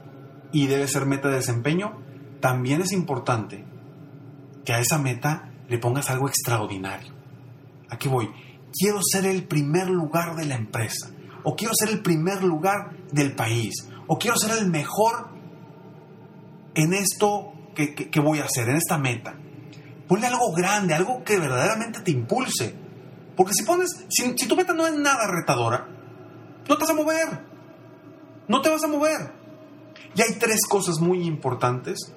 y 0.53 0.67
debe 0.67 0.87
ser 0.87 1.07
meta 1.07 1.29
de 1.29 1.37
desempeño, 1.37 1.99
también 2.41 2.81
es 2.81 2.93
importante 2.93 3.65
que 4.65 4.73
a 4.73 4.81
esa 4.81 4.99
meta 4.99 5.51
le 5.69 5.79
pongas 5.79 6.11
algo 6.11 6.29
extraordinario. 6.29 7.13
Aquí 7.89 8.09
voy. 8.09 8.31
Quiero 8.73 9.01
ser 9.03 9.27
el 9.27 9.45
primer 9.45 9.89
lugar 9.89 10.37
de 10.37 10.47
la 10.47 10.55
empresa, 10.55 11.11
o 11.45 11.57
quiero 11.57 11.75
ser 11.75 11.91
el 11.91 12.01
primer 12.01 12.43
lugar 12.43 12.97
del 13.13 13.35
país, 13.35 13.89
o 14.07 14.19
quiero 14.19 14.37
ser 14.37 14.59
el 14.59 14.69
mejor 14.69 15.31
en 16.75 16.93
esto 16.95 17.53
que, 17.75 18.21
voy 18.21 18.41
a 18.41 18.45
hacer, 18.45 18.69
en 18.69 18.77
esta 18.77 18.99
meta. 18.99 19.35
Ponle 20.09 20.27
algo 20.27 20.53
grande, 20.53 20.95
algo 20.95 21.23
que 21.25 21.39
verdaderamente 21.39 22.01
te 22.01 22.11
impulse. 22.11 22.75
Porque 23.37 23.55
si 23.55 23.63
pones, 23.65 24.05
si, 24.09 24.37
si 24.37 24.47
tu 24.47 24.57
meta 24.57 24.75
no 24.75 24.87
es 24.87 24.95
nada 24.95 25.27
retadora, 25.27 25.89
no 26.69 26.77
te 26.77 26.81
vas 26.81 26.91
a 26.91 26.95
mover. 26.95 27.52
No 28.53 28.61
te 28.61 28.69
vas 28.69 28.85
a 28.85 28.89
mover. 28.89 29.33
Y 30.15 30.21
hay 30.21 30.35
tres 30.39 30.67
cosas 30.69 31.01
muy 31.01 31.27
importantes, 31.27 32.13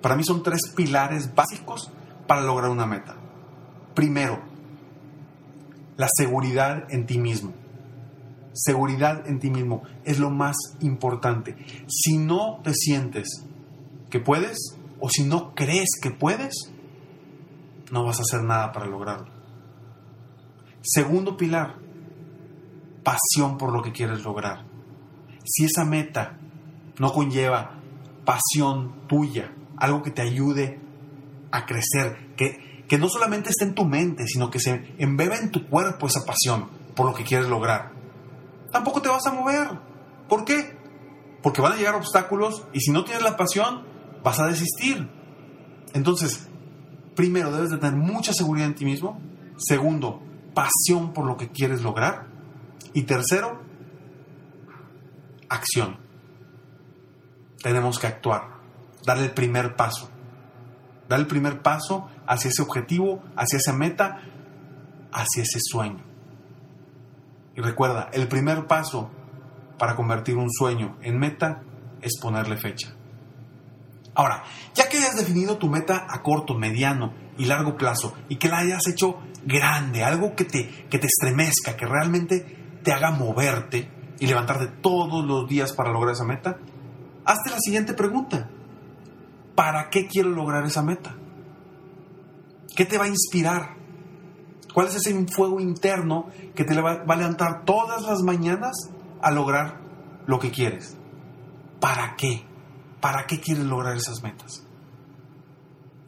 para 0.00 0.14
mí 0.14 0.22
son 0.22 0.44
tres 0.44 0.60
pilares 0.76 1.34
básicos 1.34 1.90
para 2.28 2.42
lograr 2.42 2.70
una 2.70 2.86
meta. 2.86 3.16
Primero, 3.92 4.40
la 5.96 6.06
seguridad 6.16 6.84
en 6.90 7.06
ti 7.06 7.18
mismo. 7.18 7.54
Seguridad 8.52 9.26
en 9.26 9.40
ti 9.40 9.50
mismo 9.50 9.82
es 10.04 10.20
lo 10.20 10.30
más 10.30 10.54
importante. 10.78 11.56
Si 11.88 12.18
no 12.18 12.60
te 12.62 12.72
sientes 12.72 13.44
que 14.10 14.20
puedes 14.20 14.76
o 15.00 15.08
si 15.08 15.24
no 15.24 15.56
crees 15.56 15.88
que 16.00 16.12
puedes, 16.12 16.54
no 17.90 18.04
vas 18.04 18.20
a 18.20 18.22
hacer 18.22 18.44
nada 18.44 18.70
para 18.70 18.86
lograrlo. 18.86 19.26
Segundo 20.82 21.36
pilar, 21.36 21.74
pasión 23.02 23.58
por 23.58 23.72
lo 23.72 23.82
que 23.82 23.90
quieres 23.90 24.22
lograr. 24.22 24.69
Si 25.44 25.64
esa 25.64 25.84
meta 25.84 26.38
no 26.98 27.12
conlleva 27.12 27.78
pasión 28.24 29.06
tuya, 29.08 29.52
algo 29.76 30.02
que 30.02 30.10
te 30.10 30.22
ayude 30.22 30.80
a 31.50 31.66
crecer, 31.66 32.34
que, 32.36 32.84
que 32.86 32.98
no 32.98 33.08
solamente 33.08 33.50
esté 33.50 33.64
en 33.64 33.74
tu 33.74 33.84
mente, 33.84 34.26
sino 34.26 34.50
que 34.50 34.60
se 34.60 34.94
embeba 34.98 35.36
en 35.36 35.50
tu 35.50 35.66
cuerpo 35.68 36.06
esa 36.06 36.24
pasión 36.24 36.68
por 36.94 37.06
lo 37.06 37.14
que 37.14 37.24
quieres 37.24 37.48
lograr. 37.48 37.92
Tampoco 38.70 39.02
te 39.02 39.08
vas 39.08 39.26
a 39.26 39.32
mover. 39.32 39.68
¿Por 40.28 40.44
qué? 40.44 40.76
Porque 41.42 41.62
van 41.62 41.72
a 41.72 41.76
llegar 41.76 41.94
obstáculos 41.94 42.66
y 42.72 42.80
si 42.80 42.92
no 42.92 43.04
tienes 43.04 43.22
la 43.22 43.36
pasión, 43.36 43.84
vas 44.22 44.38
a 44.38 44.46
desistir. 44.46 45.08
Entonces, 45.92 46.48
primero 47.16 47.50
debes 47.50 47.70
de 47.70 47.78
tener 47.78 47.96
mucha 47.96 48.32
seguridad 48.32 48.66
en 48.66 48.74
ti 48.74 48.84
mismo. 48.84 49.20
Segundo, 49.56 50.22
pasión 50.54 51.12
por 51.12 51.26
lo 51.26 51.36
que 51.36 51.48
quieres 51.48 51.82
lograr. 51.82 52.26
Y 52.92 53.02
tercero, 53.02 53.60
acción 55.50 56.10
tenemos 57.62 57.98
que 57.98 58.06
actuar, 58.06 58.42
dar 59.04 59.18
el 59.18 59.32
primer 59.32 59.76
paso. 59.76 60.10
Dar 61.08 61.18
el 61.18 61.26
primer 61.26 61.60
paso 61.60 62.08
hacia 62.26 62.50
ese 62.50 62.62
objetivo, 62.62 63.22
hacia 63.36 63.58
esa 63.58 63.72
meta, 63.72 64.20
hacia 65.12 65.42
ese 65.42 65.58
sueño. 65.60 66.04
Y 67.56 67.60
recuerda, 67.60 68.08
el 68.12 68.28
primer 68.28 68.66
paso 68.66 69.10
para 69.78 69.96
convertir 69.96 70.36
un 70.36 70.50
sueño 70.50 70.96
en 71.02 71.18
meta 71.18 71.62
es 72.00 72.18
ponerle 72.20 72.56
fecha. 72.56 72.94
Ahora, 74.14 74.44
ya 74.74 74.88
que 74.88 74.98
hayas 74.98 75.16
definido 75.16 75.58
tu 75.58 75.68
meta 75.68 76.06
a 76.08 76.22
corto, 76.22 76.54
mediano 76.54 77.12
y 77.38 77.44
largo 77.44 77.76
plazo 77.76 78.14
y 78.28 78.36
que 78.36 78.48
la 78.48 78.58
hayas 78.58 78.86
hecho 78.86 79.18
grande, 79.44 80.04
algo 80.04 80.34
que 80.36 80.44
te, 80.44 80.86
que 80.88 80.98
te 80.98 81.06
estremezca, 81.06 81.76
que 81.76 81.86
realmente 81.86 82.78
te 82.82 82.92
haga 82.92 83.10
moverte 83.10 83.90
y 84.20 84.26
levantarte 84.26 84.68
todos 84.68 85.24
los 85.24 85.48
días 85.48 85.72
para 85.72 85.90
lograr 85.90 86.12
esa 86.12 86.24
meta, 86.24 86.58
hazte 87.24 87.50
la 87.50 87.58
siguiente 87.58 87.94
pregunta. 87.94 88.48
¿Para 89.56 89.88
qué 89.90 90.06
quiero 90.06 90.28
lograr 90.28 90.64
esa 90.64 90.82
meta? 90.82 91.16
¿Qué 92.76 92.84
te 92.84 92.98
va 92.98 93.06
a 93.06 93.08
inspirar? 93.08 93.76
¿Cuál 94.72 94.86
es 94.86 94.96
ese 94.96 95.26
fuego 95.26 95.58
interno 95.58 96.28
que 96.54 96.64
te 96.64 96.80
va 96.80 97.02
a 97.06 97.16
levantar 97.16 97.64
todas 97.64 98.02
las 98.02 98.22
mañanas 98.22 98.90
a 99.20 99.30
lograr 99.30 99.80
lo 100.26 100.38
que 100.38 100.50
quieres? 100.50 100.96
¿Para 101.80 102.14
qué? 102.16 102.44
¿Para 103.00 103.26
qué 103.26 103.40
quieres 103.40 103.64
lograr 103.64 103.96
esas 103.96 104.22
metas? 104.22 104.64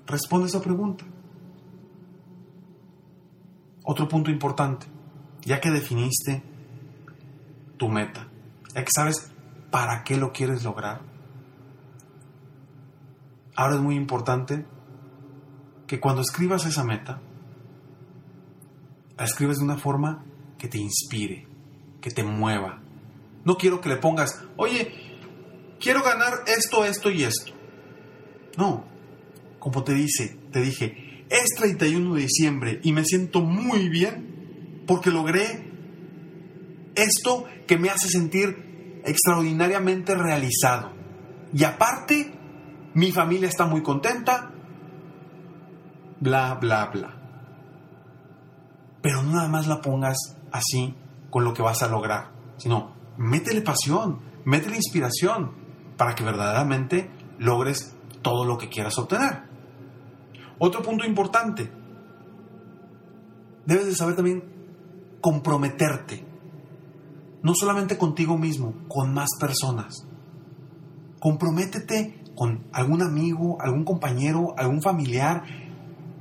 Responde 0.07 0.49
esa 0.49 0.61
pregunta. 0.61 1.05
Otro 3.85 4.07
punto 4.07 4.31
importante, 4.31 4.87
ya 5.45 5.61
que 5.61 5.71
definiste 5.71 6.52
tu 7.83 7.89
meta, 7.89 8.29
ya 8.77 8.85
que 8.85 8.93
sabes 8.95 9.33
para 9.73 10.05
qué 10.05 10.17
lo 10.17 10.31
quieres 10.31 10.63
lograr. 10.63 11.01
Ahora 13.57 13.75
es 13.75 13.81
muy 13.81 13.97
importante 13.97 14.65
que 15.89 15.99
cuando 15.99 16.23
escribas 16.23 16.65
esa 16.65 16.85
meta, 16.85 17.21
la 19.19 19.25
escribes 19.25 19.59
de 19.59 19.65
una 19.65 19.79
forma 19.79 20.25
que 20.59 20.69
te 20.69 20.79
inspire, 20.79 21.49
que 22.01 22.13
te 22.13 22.23
mueva. 22.23 22.81
No 23.45 23.57
quiero 23.57 23.81
que 23.81 23.89
le 23.89 23.97
pongas, 23.97 24.45
oye, 24.57 25.19
quiero 25.81 26.05
ganar 26.05 26.45
esto, 26.47 26.85
esto 26.85 27.11
y 27.11 27.25
esto. 27.25 27.53
No, 28.57 28.85
como 29.59 29.83
te 29.83 29.93
dice, 29.93 30.39
te 30.53 30.61
dije, 30.61 31.25
es 31.29 31.49
31 31.59 32.15
de 32.15 32.21
diciembre 32.21 32.81
y 32.85 32.93
me 32.93 33.05
siento 33.05 33.41
muy 33.41 33.89
bien 33.89 34.85
porque 34.87 35.11
logré 35.11 35.72
esto 36.95 37.45
que 37.67 37.79
me 37.79 37.91
hace 37.91 38.09
sentir 38.09 39.01
extraordinariamente 39.05 40.15
realizado. 40.15 40.93
Y 41.53 41.65
aparte, 41.65 42.33
mi 42.95 43.13
familia 43.13 43.49
está 43.49 43.67
muy 43.67 43.83
contenta, 43.83 44.51
bla, 46.21 46.55
bla, 46.55 46.87
bla. 46.87 47.15
Pero 49.01 49.23
no 49.23 49.33
nada 49.33 49.49
más 49.49 49.67
la 49.67 49.81
pongas 49.81 50.17
así 50.53 50.95
con 51.31 51.45
lo 51.45 51.53
que 51.53 51.63
vas 51.63 51.83
a 51.83 51.89
lograr, 51.89 52.31
sino 52.57 52.95
métele 53.17 53.63
pasión, 53.63 54.21
métele 54.45 54.77
inspiración 54.77 55.53
para 55.97 56.15
que 56.15 56.25
verdaderamente 56.25 57.11
logres 57.39 57.97
todo 58.23 58.45
lo 58.45 58.59
que 58.59 58.69
quieras 58.69 58.99
obtener. 58.99 59.43
Otro 60.59 60.83
punto 60.83 61.05
importante, 61.05 61.73
debes 63.67 63.87
de 63.87 63.95
saber 63.95 64.15
también 64.15 64.45
comprometerte, 65.21 66.25
no 67.43 67.55
solamente 67.55 67.99
contigo 67.99 68.39
mismo, 68.39 68.75
con 68.89 69.13
más 69.13 69.29
personas. 69.39 70.07
Comprométete 71.21 72.23
con 72.35 72.67
algún 72.73 73.03
amigo, 73.03 73.59
algún 73.61 73.85
compañero, 73.85 74.55
algún 74.57 74.83
familiar, 74.83 75.45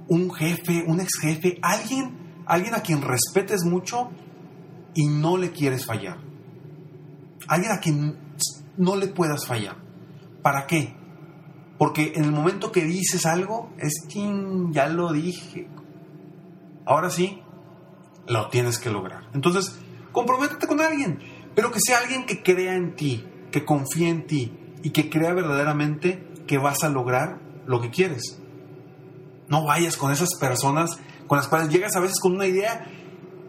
un 0.07 0.31
jefe, 0.31 0.83
un 0.87 0.99
ex 0.99 1.19
jefe, 1.19 1.57
alguien, 1.61 2.43
alguien 2.45 2.75
a 2.75 2.81
quien 2.81 3.01
respetes 3.01 3.63
mucho 3.63 4.09
y 4.93 5.07
no 5.07 5.37
le 5.37 5.51
quieres 5.51 5.85
fallar. 5.85 6.17
Alguien 7.47 7.71
a 7.71 7.79
quien 7.79 8.17
no 8.77 8.95
le 8.95 9.07
puedas 9.07 9.47
fallar. 9.47 9.77
¿Para 10.41 10.67
qué? 10.67 10.95
Porque 11.77 12.13
en 12.15 12.25
el 12.25 12.31
momento 12.31 12.71
que 12.71 12.83
dices 12.83 13.25
algo, 13.25 13.71
es 13.77 14.05
quien 14.11 14.71
ya 14.73 14.87
lo 14.87 15.11
dije. 15.11 15.67
Ahora 16.85 17.09
sí, 17.09 17.41
lo 18.27 18.49
tienes 18.49 18.79
que 18.79 18.89
lograr. 18.89 19.29
Entonces, 19.33 19.79
comprométete 20.11 20.67
con 20.67 20.81
alguien, 20.81 21.19
pero 21.55 21.71
que 21.71 21.79
sea 21.79 21.99
alguien 21.99 22.25
que 22.25 22.43
crea 22.43 22.75
en 22.75 22.95
ti, 22.95 23.25
que 23.51 23.65
confíe 23.65 24.09
en 24.09 24.27
ti 24.27 24.57
y 24.83 24.91
que 24.91 25.09
crea 25.09 25.33
verdaderamente 25.33 26.27
que 26.47 26.57
vas 26.57 26.83
a 26.83 26.89
lograr 26.89 27.39
lo 27.65 27.81
que 27.81 27.89
quieres. 27.89 28.39
No 29.47 29.65
vayas 29.65 29.97
con 29.97 30.11
esas 30.11 30.29
personas 30.39 30.97
con 31.27 31.37
las 31.37 31.47
cuales 31.47 31.69
llegas 31.69 31.95
a 31.95 32.01
veces 32.01 32.19
con 32.19 32.33
una 32.33 32.45
idea 32.45 32.85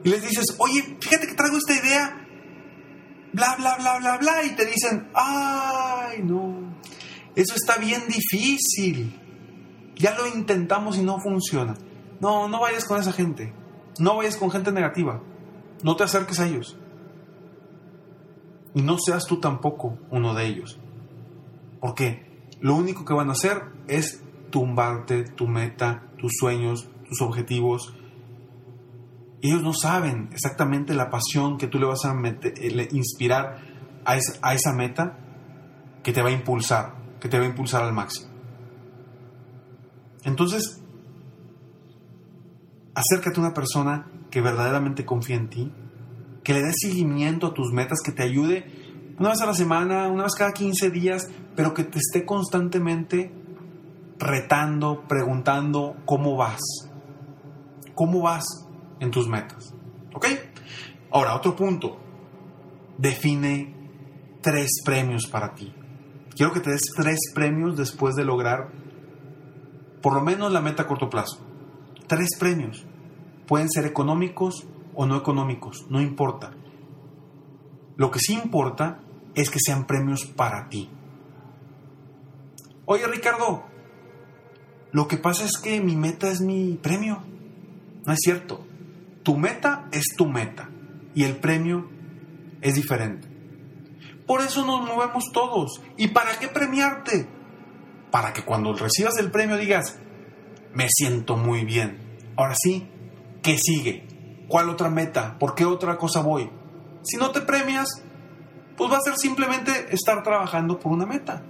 y 0.04 0.08
les 0.08 0.22
dices, 0.22 0.54
oye, 0.58 0.96
fíjate 1.00 1.26
que 1.26 1.34
traigo 1.34 1.56
esta 1.56 1.74
idea, 1.74 2.26
bla, 3.32 3.56
bla, 3.56 3.76
bla, 3.76 3.98
bla, 3.98 4.18
bla, 4.18 4.44
y 4.44 4.50
te 4.50 4.66
dicen, 4.66 5.08
ay, 5.14 6.22
no, 6.22 6.76
eso 7.34 7.54
está 7.54 7.78
bien 7.78 8.02
difícil. 8.06 9.18
Ya 9.96 10.14
lo 10.14 10.26
intentamos 10.26 10.96
y 10.96 11.02
no 11.02 11.18
funciona. 11.20 11.74
No, 12.20 12.48
no 12.48 12.60
vayas 12.60 12.84
con 12.84 13.00
esa 13.00 13.12
gente. 13.12 13.52
No 13.98 14.16
vayas 14.16 14.36
con 14.36 14.50
gente 14.50 14.72
negativa. 14.72 15.22
No 15.82 15.96
te 15.96 16.04
acerques 16.04 16.40
a 16.40 16.46
ellos. 16.46 16.76
Y 18.74 18.82
no 18.82 18.96
seas 18.98 19.26
tú 19.26 19.40
tampoco 19.40 19.98
uno 20.10 20.34
de 20.34 20.46
ellos. 20.46 20.78
Porque 21.80 22.50
lo 22.60 22.74
único 22.74 23.04
que 23.04 23.14
van 23.14 23.28
a 23.28 23.32
hacer 23.32 23.62
es 23.88 24.22
tumbarte 24.50 25.24
tu 25.24 25.46
meta, 25.46 26.08
tus 26.18 26.32
sueños, 26.38 26.88
tus 27.08 27.20
objetivos. 27.20 27.94
Ellos 29.42 29.62
no 29.62 29.74
saben 29.74 30.28
exactamente 30.32 30.94
la 30.94 31.10
pasión 31.10 31.58
que 31.58 31.66
tú 31.66 31.78
le 31.78 31.86
vas 31.86 32.04
a 32.04 32.14
inspirar 32.92 33.58
a 34.04 34.54
esa 34.54 34.72
meta 34.72 35.18
que 36.02 36.12
te 36.12 36.22
va 36.22 36.28
a 36.28 36.32
impulsar 36.32 37.02
que 37.22 37.28
te 37.28 37.38
va 37.38 37.44
a 37.44 37.48
impulsar 37.48 37.84
al 37.84 37.92
máximo. 37.92 38.32
Entonces, 40.24 40.81
acércate 42.94 43.38
a 43.38 43.42
una 43.42 43.54
persona 43.54 44.06
que 44.30 44.40
verdaderamente 44.40 45.04
confía 45.04 45.36
en 45.36 45.48
ti, 45.48 45.72
que 46.42 46.54
le 46.54 46.62
dé 46.62 46.72
seguimiento 46.74 47.48
a 47.48 47.54
tus 47.54 47.72
metas, 47.72 48.00
que 48.04 48.12
te 48.12 48.22
ayude 48.22 48.66
una 49.18 49.30
vez 49.30 49.40
a 49.40 49.46
la 49.46 49.54
semana, 49.54 50.08
una 50.08 50.24
vez 50.24 50.34
cada 50.34 50.52
15 50.52 50.90
días, 50.90 51.28
pero 51.54 51.74
que 51.74 51.84
te 51.84 51.98
esté 51.98 52.24
constantemente 52.24 53.32
retando, 54.18 55.04
preguntando 55.06 55.96
cómo 56.04 56.36
vas. 56.36 56.60
¿Cómo 57.94 58.22
vas 58.22 58.44
en 59.00 59.10
tus 59.10 59.28
metas? 59.28 59.74
¿Ok? 60.14 60.26
Ahora, 61.10 61.36
otro 61.36 61.54
punto. 61.54 61.98
Define 62.96 63.74
tres 64.40 64.82
premios 64.84 65.26
para 65.26 65.54
ti. 65.54 65.72
Quiero 66.34 66.52
que 66.52 66.60
te 66.60 66.70
des 66.70 66.82
tres 66.96 67.18
premios 67.34 67.76
después 67.76 68.14
de 68.14 68.24
lograr 68.24 68.70
por 70.00 70.14
lo 70.14 70.22
menos 70.22 70.52
la 70.52 70.60
meta 70.60 70.82
a 70.82 70.86
corto 70.86 71.08
plazo. 71.10 71.51
Tres 72.12 72.36
premios. 72.38 72.84
Pueden 73.46 73.70
ser 73.70 73.86
económicos 73.86 74.66
o 74.94 75.06
no 75.06 75.16
económicos, 75.16 75.86
no 75.88 75.98
importa. 75.98 76.52
Lo 77.96 78.10
que 78.10 78.18
sí 78.18 78.34
importa 78.34 79.00
es 79.34 79.48
que 79.48 79.58
sean 79.58 79.86
premios 79.86 80.26
para 80.26 80.68
ti. 80.68 80.90
Oye 82.84 83.06
Ricardo, 83.06 83.64
lo 84.90 85.08
que 85.08 85.16
pasa 85.16 85.46
es 85.46 85.52
que 85.56 85.80
mi 85.80 85.96
meta 85.96 86.28
es 86.28 86.42
mi 86.42 86.74
premio. 86.74 87.22
No 88.04 88.12
es 88.12 88.18
cierto. 88.22 88.62
Tu 89.22 89.38
meta 89.38 89.88
es 89.90 90.04
tu 90.14 90.26
meta 90.26 90.68
y 91.14 91.24
el 91.24 91.36
premio 91.36 91.88
es 92.60 92.74
diferente. 92.74 93.26
Por 94.26 94.42
eso 94.42 94.66
nos 94.66 94.86
movemos 94.86 95.32
todos. 95.32 95.80
¿Y 95.96 96.08
para 96.08 96.38
qué 96.38 96.48
premiarte? 96.48 97.26
Para 98.10 98.34
que 98.34 98.44
cuando 98.44 98.74
recibas 98.74 99.16
el 99.16 99.30
premio 99.30 99.56
digas, 99.56 99.98
me 100.74 100.88
siento 100.90 101.38
muy 101.38 101.64
bien. 101.64 102.01
Ahora 102.36 102.54
sí, 102.56 102.88
¿qué 103.42 103.58
sigue? 103.58 104.44
¿Cuál 104.48 104.68
otra 104.70 104.90
meta? 104.90 105.38
¿Por 105.38 105.54
qué 105.54 105.64
otra 105.64 105.96
cosa 105.96 106.20
voy? 106.20 106.50
Si 107.02 107.16
no 107.16 107.30
te 107.30 107.40
premias, 107.40 107.88
pues 108.76 108.90
va 108.90 108.98
a 108.98 109.02
ser 109.02 109.16
simplemente 109.16 109.94
estar 109.94 110.22
trabajando 110.22 110.78
por 110.78 110.92
una 110.92 111.06
meta. 111.06 111.42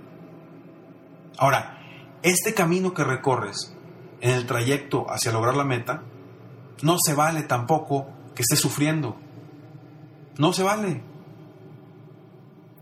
Ahora, 1.38 1.78
este 2.22 2.54
camino 2.54 2.94
que 2.94 3.04
recorres 3.04 3.76
en 4.20 4.30
el 4.30 4.46
trayecto 4.46 5.06
hacia 5.10 5.32
lograr 5.32 5.56
la 5.56 5.64
meta, 5.64 6.02
no 6.82 6.96
se 7.04 7.14
vale 7.14 7.42
tampoco 7.42 8.08
que 8.34 8.42
estés 8.42 8.60
sufriendo. 8.60 9.16
No 10.38 10.52
se 10.52 10.62
vale 10.62 11.12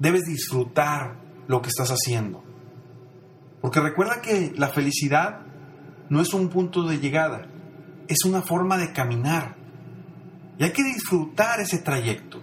debes 0.00 0.22
disfrutar 0.22 1.14
lo 1.46 1.62
que 1.62 1.68
estás 1.68 1.90
haciendo. 1.90 2.42
Porque 3.60 3.80
recuerda 3.80 4.20
que 4.20 4.52
la 4.56 4.68
felicidad 4.68 5.42
no 6.08 6.20
es 6.20 6.34
un 6.34 6.48
punto 6.48 6.82
de 6.82 6.98
llegada, 6.98 7.46
es 8.10 8.24
una 8.24 8.42
forma 8.42 8.76
de 8.76 8.92
caminar. 8.92 9.56
Y 10.58 10.64
hay 10.64 10.72
que 10.72 10.82
disfrutar 10.82 11.60
ese 11.60 11.78
trayecto. 11.78 12.42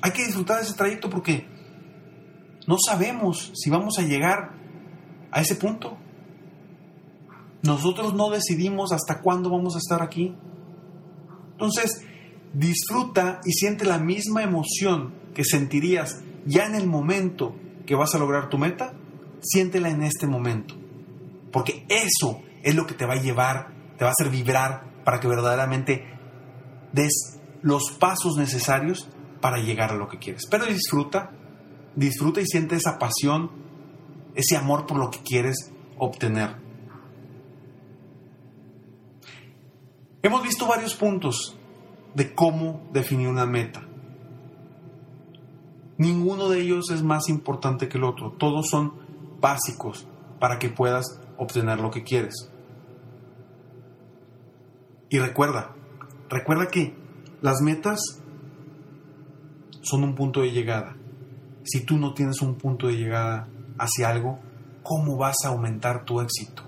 Hay 0.00 0.10
que 0.12 0.24
disfrutar 0.24 0.62
ese 0.62 0.72
trayecto 0.72 1.10
porque 1.10 1.46
no 2.66 2.76
sabemos 2.84 3.52
si 3.54 3.68
vamos 3.68 3.98
a 3.98 4.02
llegar 4.02 4.54
a 5.30 5.40
ese 5.42 5.56
punto. 5.56 5.98
Nosotros 7.62 8.14
no 8.14 8.30
decidimos 8.30 8.92
hasta 8.92 9.20
cuándo 9.20 9.50
vamos 9.50 9.76
a 9.76 9.78
estar 9.78 10.02
aquí. 10.02 10.34
Entonces, 11.52 12.02
disfruta 12.54 13.40
y 13.44 13.52
siente 13.52 13.84
la 13.84 13.98
misma 13.98 14.42
emoción 14.42 15.14
que 15.34 15.44
sentirías 15.44 16.22
ya 16.46 16.66
en 16.66 16.74
el 16.74 16.86
momento 16.86 17.54
que 17.86 17.94
vas 17.94 18.14
a 18.14 18.18
lograr 18.18 18.48
tu 18.48 18.56
meta, 18.56 18.94
siéntela 19.42 19.90
en 19.90 20.02
este 20.02 20.26
momento. 20.26 20.74
Porque 21.52 21.84
eso 21.88 22.40
es 22.62 22.74
lo 22.74 22.86
que 22.86 22.94
te 22.94 23.06
va 23.06 23.14
a 23.14 23.22
llevar, 23.22 23.81
te 24.02 24.04
va 24.04 24.10
a 24.10 24.18
hacer 24.18 24.32
vibrar 24.32 24.82
para 25.04 25.20
que 25.20 25.28
verdaderamente 25.28 26.04
des 26.92 27.38
los 27.62 27.92
pasos 28.00 28.36
necesarios 28.36 29.08
para 29.40 29.58
llegar 29.58 29.92
a 29.92 29.94
lo 29.94 30.08
que 30.08 30.18
quieres. 30.18 30.48
Pero 30.50 30.66
disfruta, 30.66 31.30
disfruta 31.94 32.40
y 32.40 32.46
siente 32.46 32.74
esa 32.74 32.98
pasión, 32.98 33.52
ese 34.34 34.56
amor 34.56 34.86
por 34.86 34.98
lo 34.98 35.08
que 35.08 35.20
quieres 35.20 35.70
obtener. 35.98 36.56
Hemos 40.20 40.42
visto 40.42 40.66
varios 40.66 40.96
puntos 40.96 41.56
de 42.16 42.34
cómo 42.34 42.88
definir 42.92 43.28
una 43.28 43.46
meta. 43.46 43.86
Ninguno 45.96 46.48
de 46.48 46.60
ellos 46.60 46.90
es 46.90 47.04
más 47.04 47.28
importante 47.28 47.88
que 47.88 47.98
el 47.98 48.02
otro. 48.02 48.32
Todos 48.32 48.68
son 48.68 48.94
básicos 49.40 50.08
para 50.40 50.58
que 50.58 50.70
puedas 50.70 51.20
obtener 51.38 51.78
lo 51.78 51.92
que 51.92 52.02
quieres. 52.02 52.51
Y 55.12 55.18
recuerda, 55.18 55.74
recuerda 56.30 56.68
que 56.68 56.96
las 57.42 57.60
metas 57.60 58.00
son 59.82 60.04
un 60.04 60.14
punto 60.14 60.40
de 60.40 60.52
llegada. 60.52 60.96
Si 61.64 61.84
tú 61.84 61.98
no 61.98 62.14
tienes 62.14 62.40
un 62.40 62.54
punto 62.54 62.86
de 62.86 62.96
llegada 62.96 63.46
hacia 63.78 64.08
algo, 64.08 64.38
¿cómo 64.82 65.18
vas 65.18 65.36
a 65.44 65.48
aumentar 65.48 66.06
tu 66.06 66.22
éxito? 66.22 66.62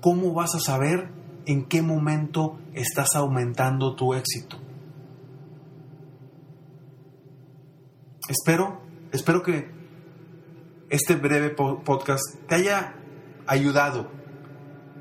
¿Cómo 0.00 0.32
vas 0.32 0.54
a 0.54 0.60
saber 0.60 1.10
en 1.46 1.64
qué 1.64 1.82
momento 1.82 2.60
estás 2.74 3.16
aumentando 3.16 3.96
tu 3.96 4.14
éxito? 4.14 4.56
Espero, 8.28 8.82
espero 9.10 9.42
que 9.42 9.68
este 10.90 11.16
breve 11.16 11.50
podcast 11.50 12.22
te 12.46 12.54
haya 12.54 12.94
ayudado, 13.48 14.08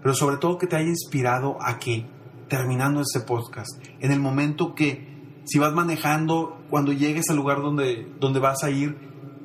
pero 0.01 0.15
sobre 0.15 0.37
todo 0.37 0.57
que 0.57 0.65
te 0.65 0.75
haya 0.75 0.89
inspirado 0.89 1.55
a 1.61 1.77
que 1.77 2.17
terminando 2.49 3.01
este 3.01 3.21
podcast, 3.21 3.81
en 3.99 4.11
el 4.11 4.19
momento 4.19 4.75
que 4.75 5.07
si 5.45 5.57
vas 5.57 5.73
manejando, 5.73 6.61
cuando 6.69 6.91
llegues 6.91 7.29
al 7.29 7.37
lugar 7.37 7.61
donde, 7.61 8.11
donde 8.19 8.39
vas 8.39 8.63
a 8.63 8.69
ir, 8.69 8.97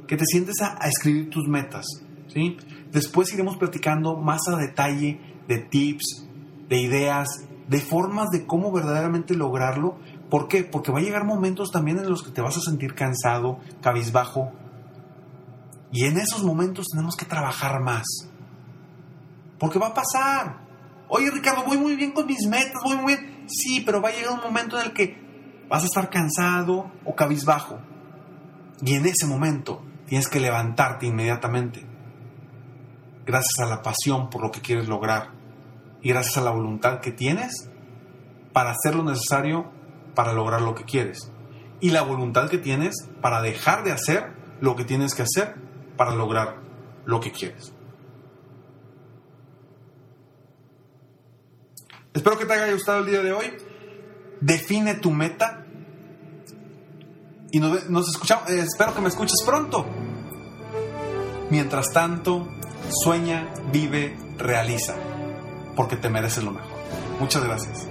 que 0.08 0.16
te 0.16 0.24
sientes 0.26 0.60
a, 0.60 0.76
a 0.80 0.88
escribir 0.88 1.30
tus 1.30 1.46
metas, 1.46 1.86
¿sí? 2.26 2.56
Después 2.90 3.32
iremos 3.32 3.56
platicando 3.56 4.16
más 4.16 4.48
a 4.48 4.56
detalle 4.56 5.20
de 5.48 5.58
tips, 5.58 6.28
de 6.68 6.80
ideas, 6.80 7.28
de 7.68 7.80
formas 7.80 8.30
de 8.30 8.46
cómo 8.46 8.72
verdaderamente 8.72 9.34
lograrlo. 9.34 9.96
¿Por 10.30 10.48
qué? 10.48 10.64
Porque 10.64 10.92
va 10.92 10.98
a 10.98 11.02
llegar 11.02 11.24
momentos 11.24 11.70
también 11.70 11.98
en 11.98 12.08
los 12.08 12.22
que 12.22 12.30
te 12.30 12.40
vas 12.40 12.56
a 12.56 12.60
sentir 12.60 12.94
cansado, 12.94 13.58
cabizbajo. 13.80 14.52
Y 15.92 16.04
en 16.04 16.18
esos 16.18 16.42
momentos 16.42 16.88
tenemos 16.90 17.16
que 17.16 17.24
trabajar 17.24 17.80
más. 17.80 18.04
Porque 19.58 19.78
va 19.78 19.88
a 19.88 19.94
pasar. 19.94 20.63
Oye 21.16 21.30
Ricardo, 21.30 21.62
voy 21.64 21.78
muy 21.78 21.94
bien 21.94 22.10
con 22.10 22.26
mis 22.26 22.44
metas, 22.48 22.82
voy 22.82 22.96
muy 22.96 23.14
bien. 23.14 23.44
Sí, 23.46 23.82
pero 23.86 24.02
va 24.02 24.08
a 24.08 24.12
llegar 24.12 24.32
un 24.32 24.40
momento 24.40 24.80
en 24.80 24.86
el 24.86 24.92
que 24.92 25.16
vas 25.68 25.84
a 25.84 25.86
estar 25.86 26.10
cansado 26.10 26.90
o 27.04 27.14
cabizbajo. 27.14 27.78
Y 28.82 28.94
en 28.94 29.06
ese 29.06 29.24
momento 29.24 29.80
tienes 30.06 30.28
que 30.28 30.40
levantarte 30.40 31.06
inmediatamente. 31.06 31.86
Gracias 33.24 33.60
a 33.60 33.66
la 33.66 33.80
pasión 33.80 34.28
por 34.28 34.42
lo 34.42 34.50
que 34.50 34.60
quieres 34.60 34.88
lograr 34.88 35.30
y 36.02 36.08
gracias 36.08 36.38
a 36.38 36.40
la 36.40 36.50
voluntad 36.50 36.98
que 36.98 37.12
tienes 37.12 37.70
para 38.52 38.72
hacer 38.72 38.96
lo 38.96 39.04
necesario 39.04 39.70
para 40.16 40.32
lograr 40.32 40.62
lo 40.62 40.74
que 40.74 40.82
quieres. 40.82 41.30
Y 41.78 41.90
la 41.90 42.02
voluntad 42.02 42.50
que 42.50 42.58
tienes 42.58 43.08
para 43.20 43.40
dejar 43.40 43.84
de 43.84 43.92
hacer 43.92 44.32
lo 44.60 44.74
que 44.74 44.84
tienes 44.84 45.14
que 45.14 45.22
hacer 45.22 45.54
para 45.96 46.12
lograr 46.12 46.56
lo 47.04 47.20
que 47.20 47.30
quieres. 47.30 47.73
Espero 52.14 52.38
que 52.38 52.46
te 52.46 52.52
haya 52.54 52.72
gustado 52.72 53.00
el 53.00 53.06
día 53.06 53.22
de 53.22 53.32
hoy. 53.32 53.52
Define 54.40 54.94
tu 54.94 55.10
meta. 55.10 55.66
Y 57.50 57.58
nos, 57.60 58.08
escuchamos. 58.08 58.48
Eh, 58.50 58.60
espero 58.60 58.94
que 58.94 59.00
me 59.00 59.08
escuches 59.08 59.42
pronto. 59.44 59.84
Mientras 61.50 61.92
tanto, 61.92 62.48
sueña, 63.02 63.52
vive, 63.70 64.16
realiza 64.38 64.94
porque 65.76 65.96
te 65.96 66.08
mereces 66.08 66.44
lo 66.44 66.52
mejor. 66.52 66.70
Muchas 67.20 67.44
gracias. 67.44 67.86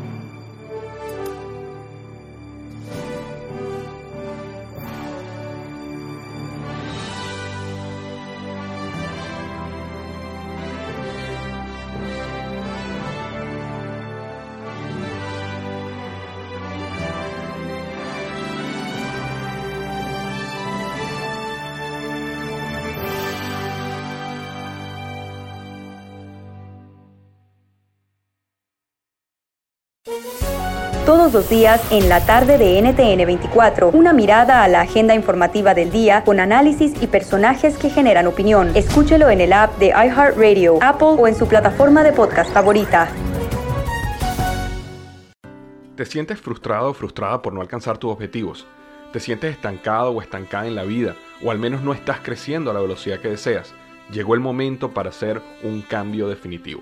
Todos 31.05 31.33
los 31.33 31.49
días 31.49 31.85
en 31.91 32.07
la 32.07 32.25
tarde 32.25 32.57
de 32.57 32.81
NTN 32.81 33.25
24, 33.25 33.89
una 33.89 34.13
mirada 34.13 34.63
a 34.63 34.69
la 34.69 34.79
agenda 34.79 35.13
informativa 35.13 35.73
del 35.73 35.91
día 35.91 36.23
con 36.23 36.39
análisis 36.39 36.93
y 37.01 37.07
personajes 37.07 37.77
que 37.77 37.89
generan 37.89 38.25
opinión. 38.25 38.71
Escúchelo 38.73 39.29
en 39.29 39.41
el 39.41 39.51
app 39.51 39.77
de 39.79 39.87
iHeartRadio, 39.87 40.79
Apple 40.81 41.15
o 41.19 41.27
en 41.27 41.35
su 41.35 41.45
plataforma 41.45 42.05
de 42.05 42.13
podcast 42.13 42.53
favorita. 42.53 43.09
¿Te 45.97 46.05
sientes 46.05 46.39
frustrado 46.39 46.91
o 46.91 46.93
frustrada 46.93 47.41
por 47.41 47.51
no 47.51 47.59
alcanzar 47.59 47.97
tus 47.97 48.09
objetivos? 48.09 48.65
¿Te 49.11 49.19
sientes 49.19 49.51
estancado 49.51 50.11
o 50.11 50.21
estancada 50.21 50.67
en 50.67 50.75
la 50.75 50.83
vida? 50.83 51.15
¿O 51.43 51.51
al 51.51 51.59
menos 51.59 51.81
no 51.81 51.91
estás 51.91 52.21
creciendo 52.23 52.71
a 52.71 52.73
la 52.73 52.79
velocidad 52.79 53.19
que 53.19 53.27
deseas? 53.27 53.73
Llegó 54.09 54.35
el 54.35 54.39
momento 54.39 54.91
para 54.91 55.09
hacer 55.09 55.41
un 55.63 55.81
cambio 55.81 56.29
definitivo. 56.29 56.81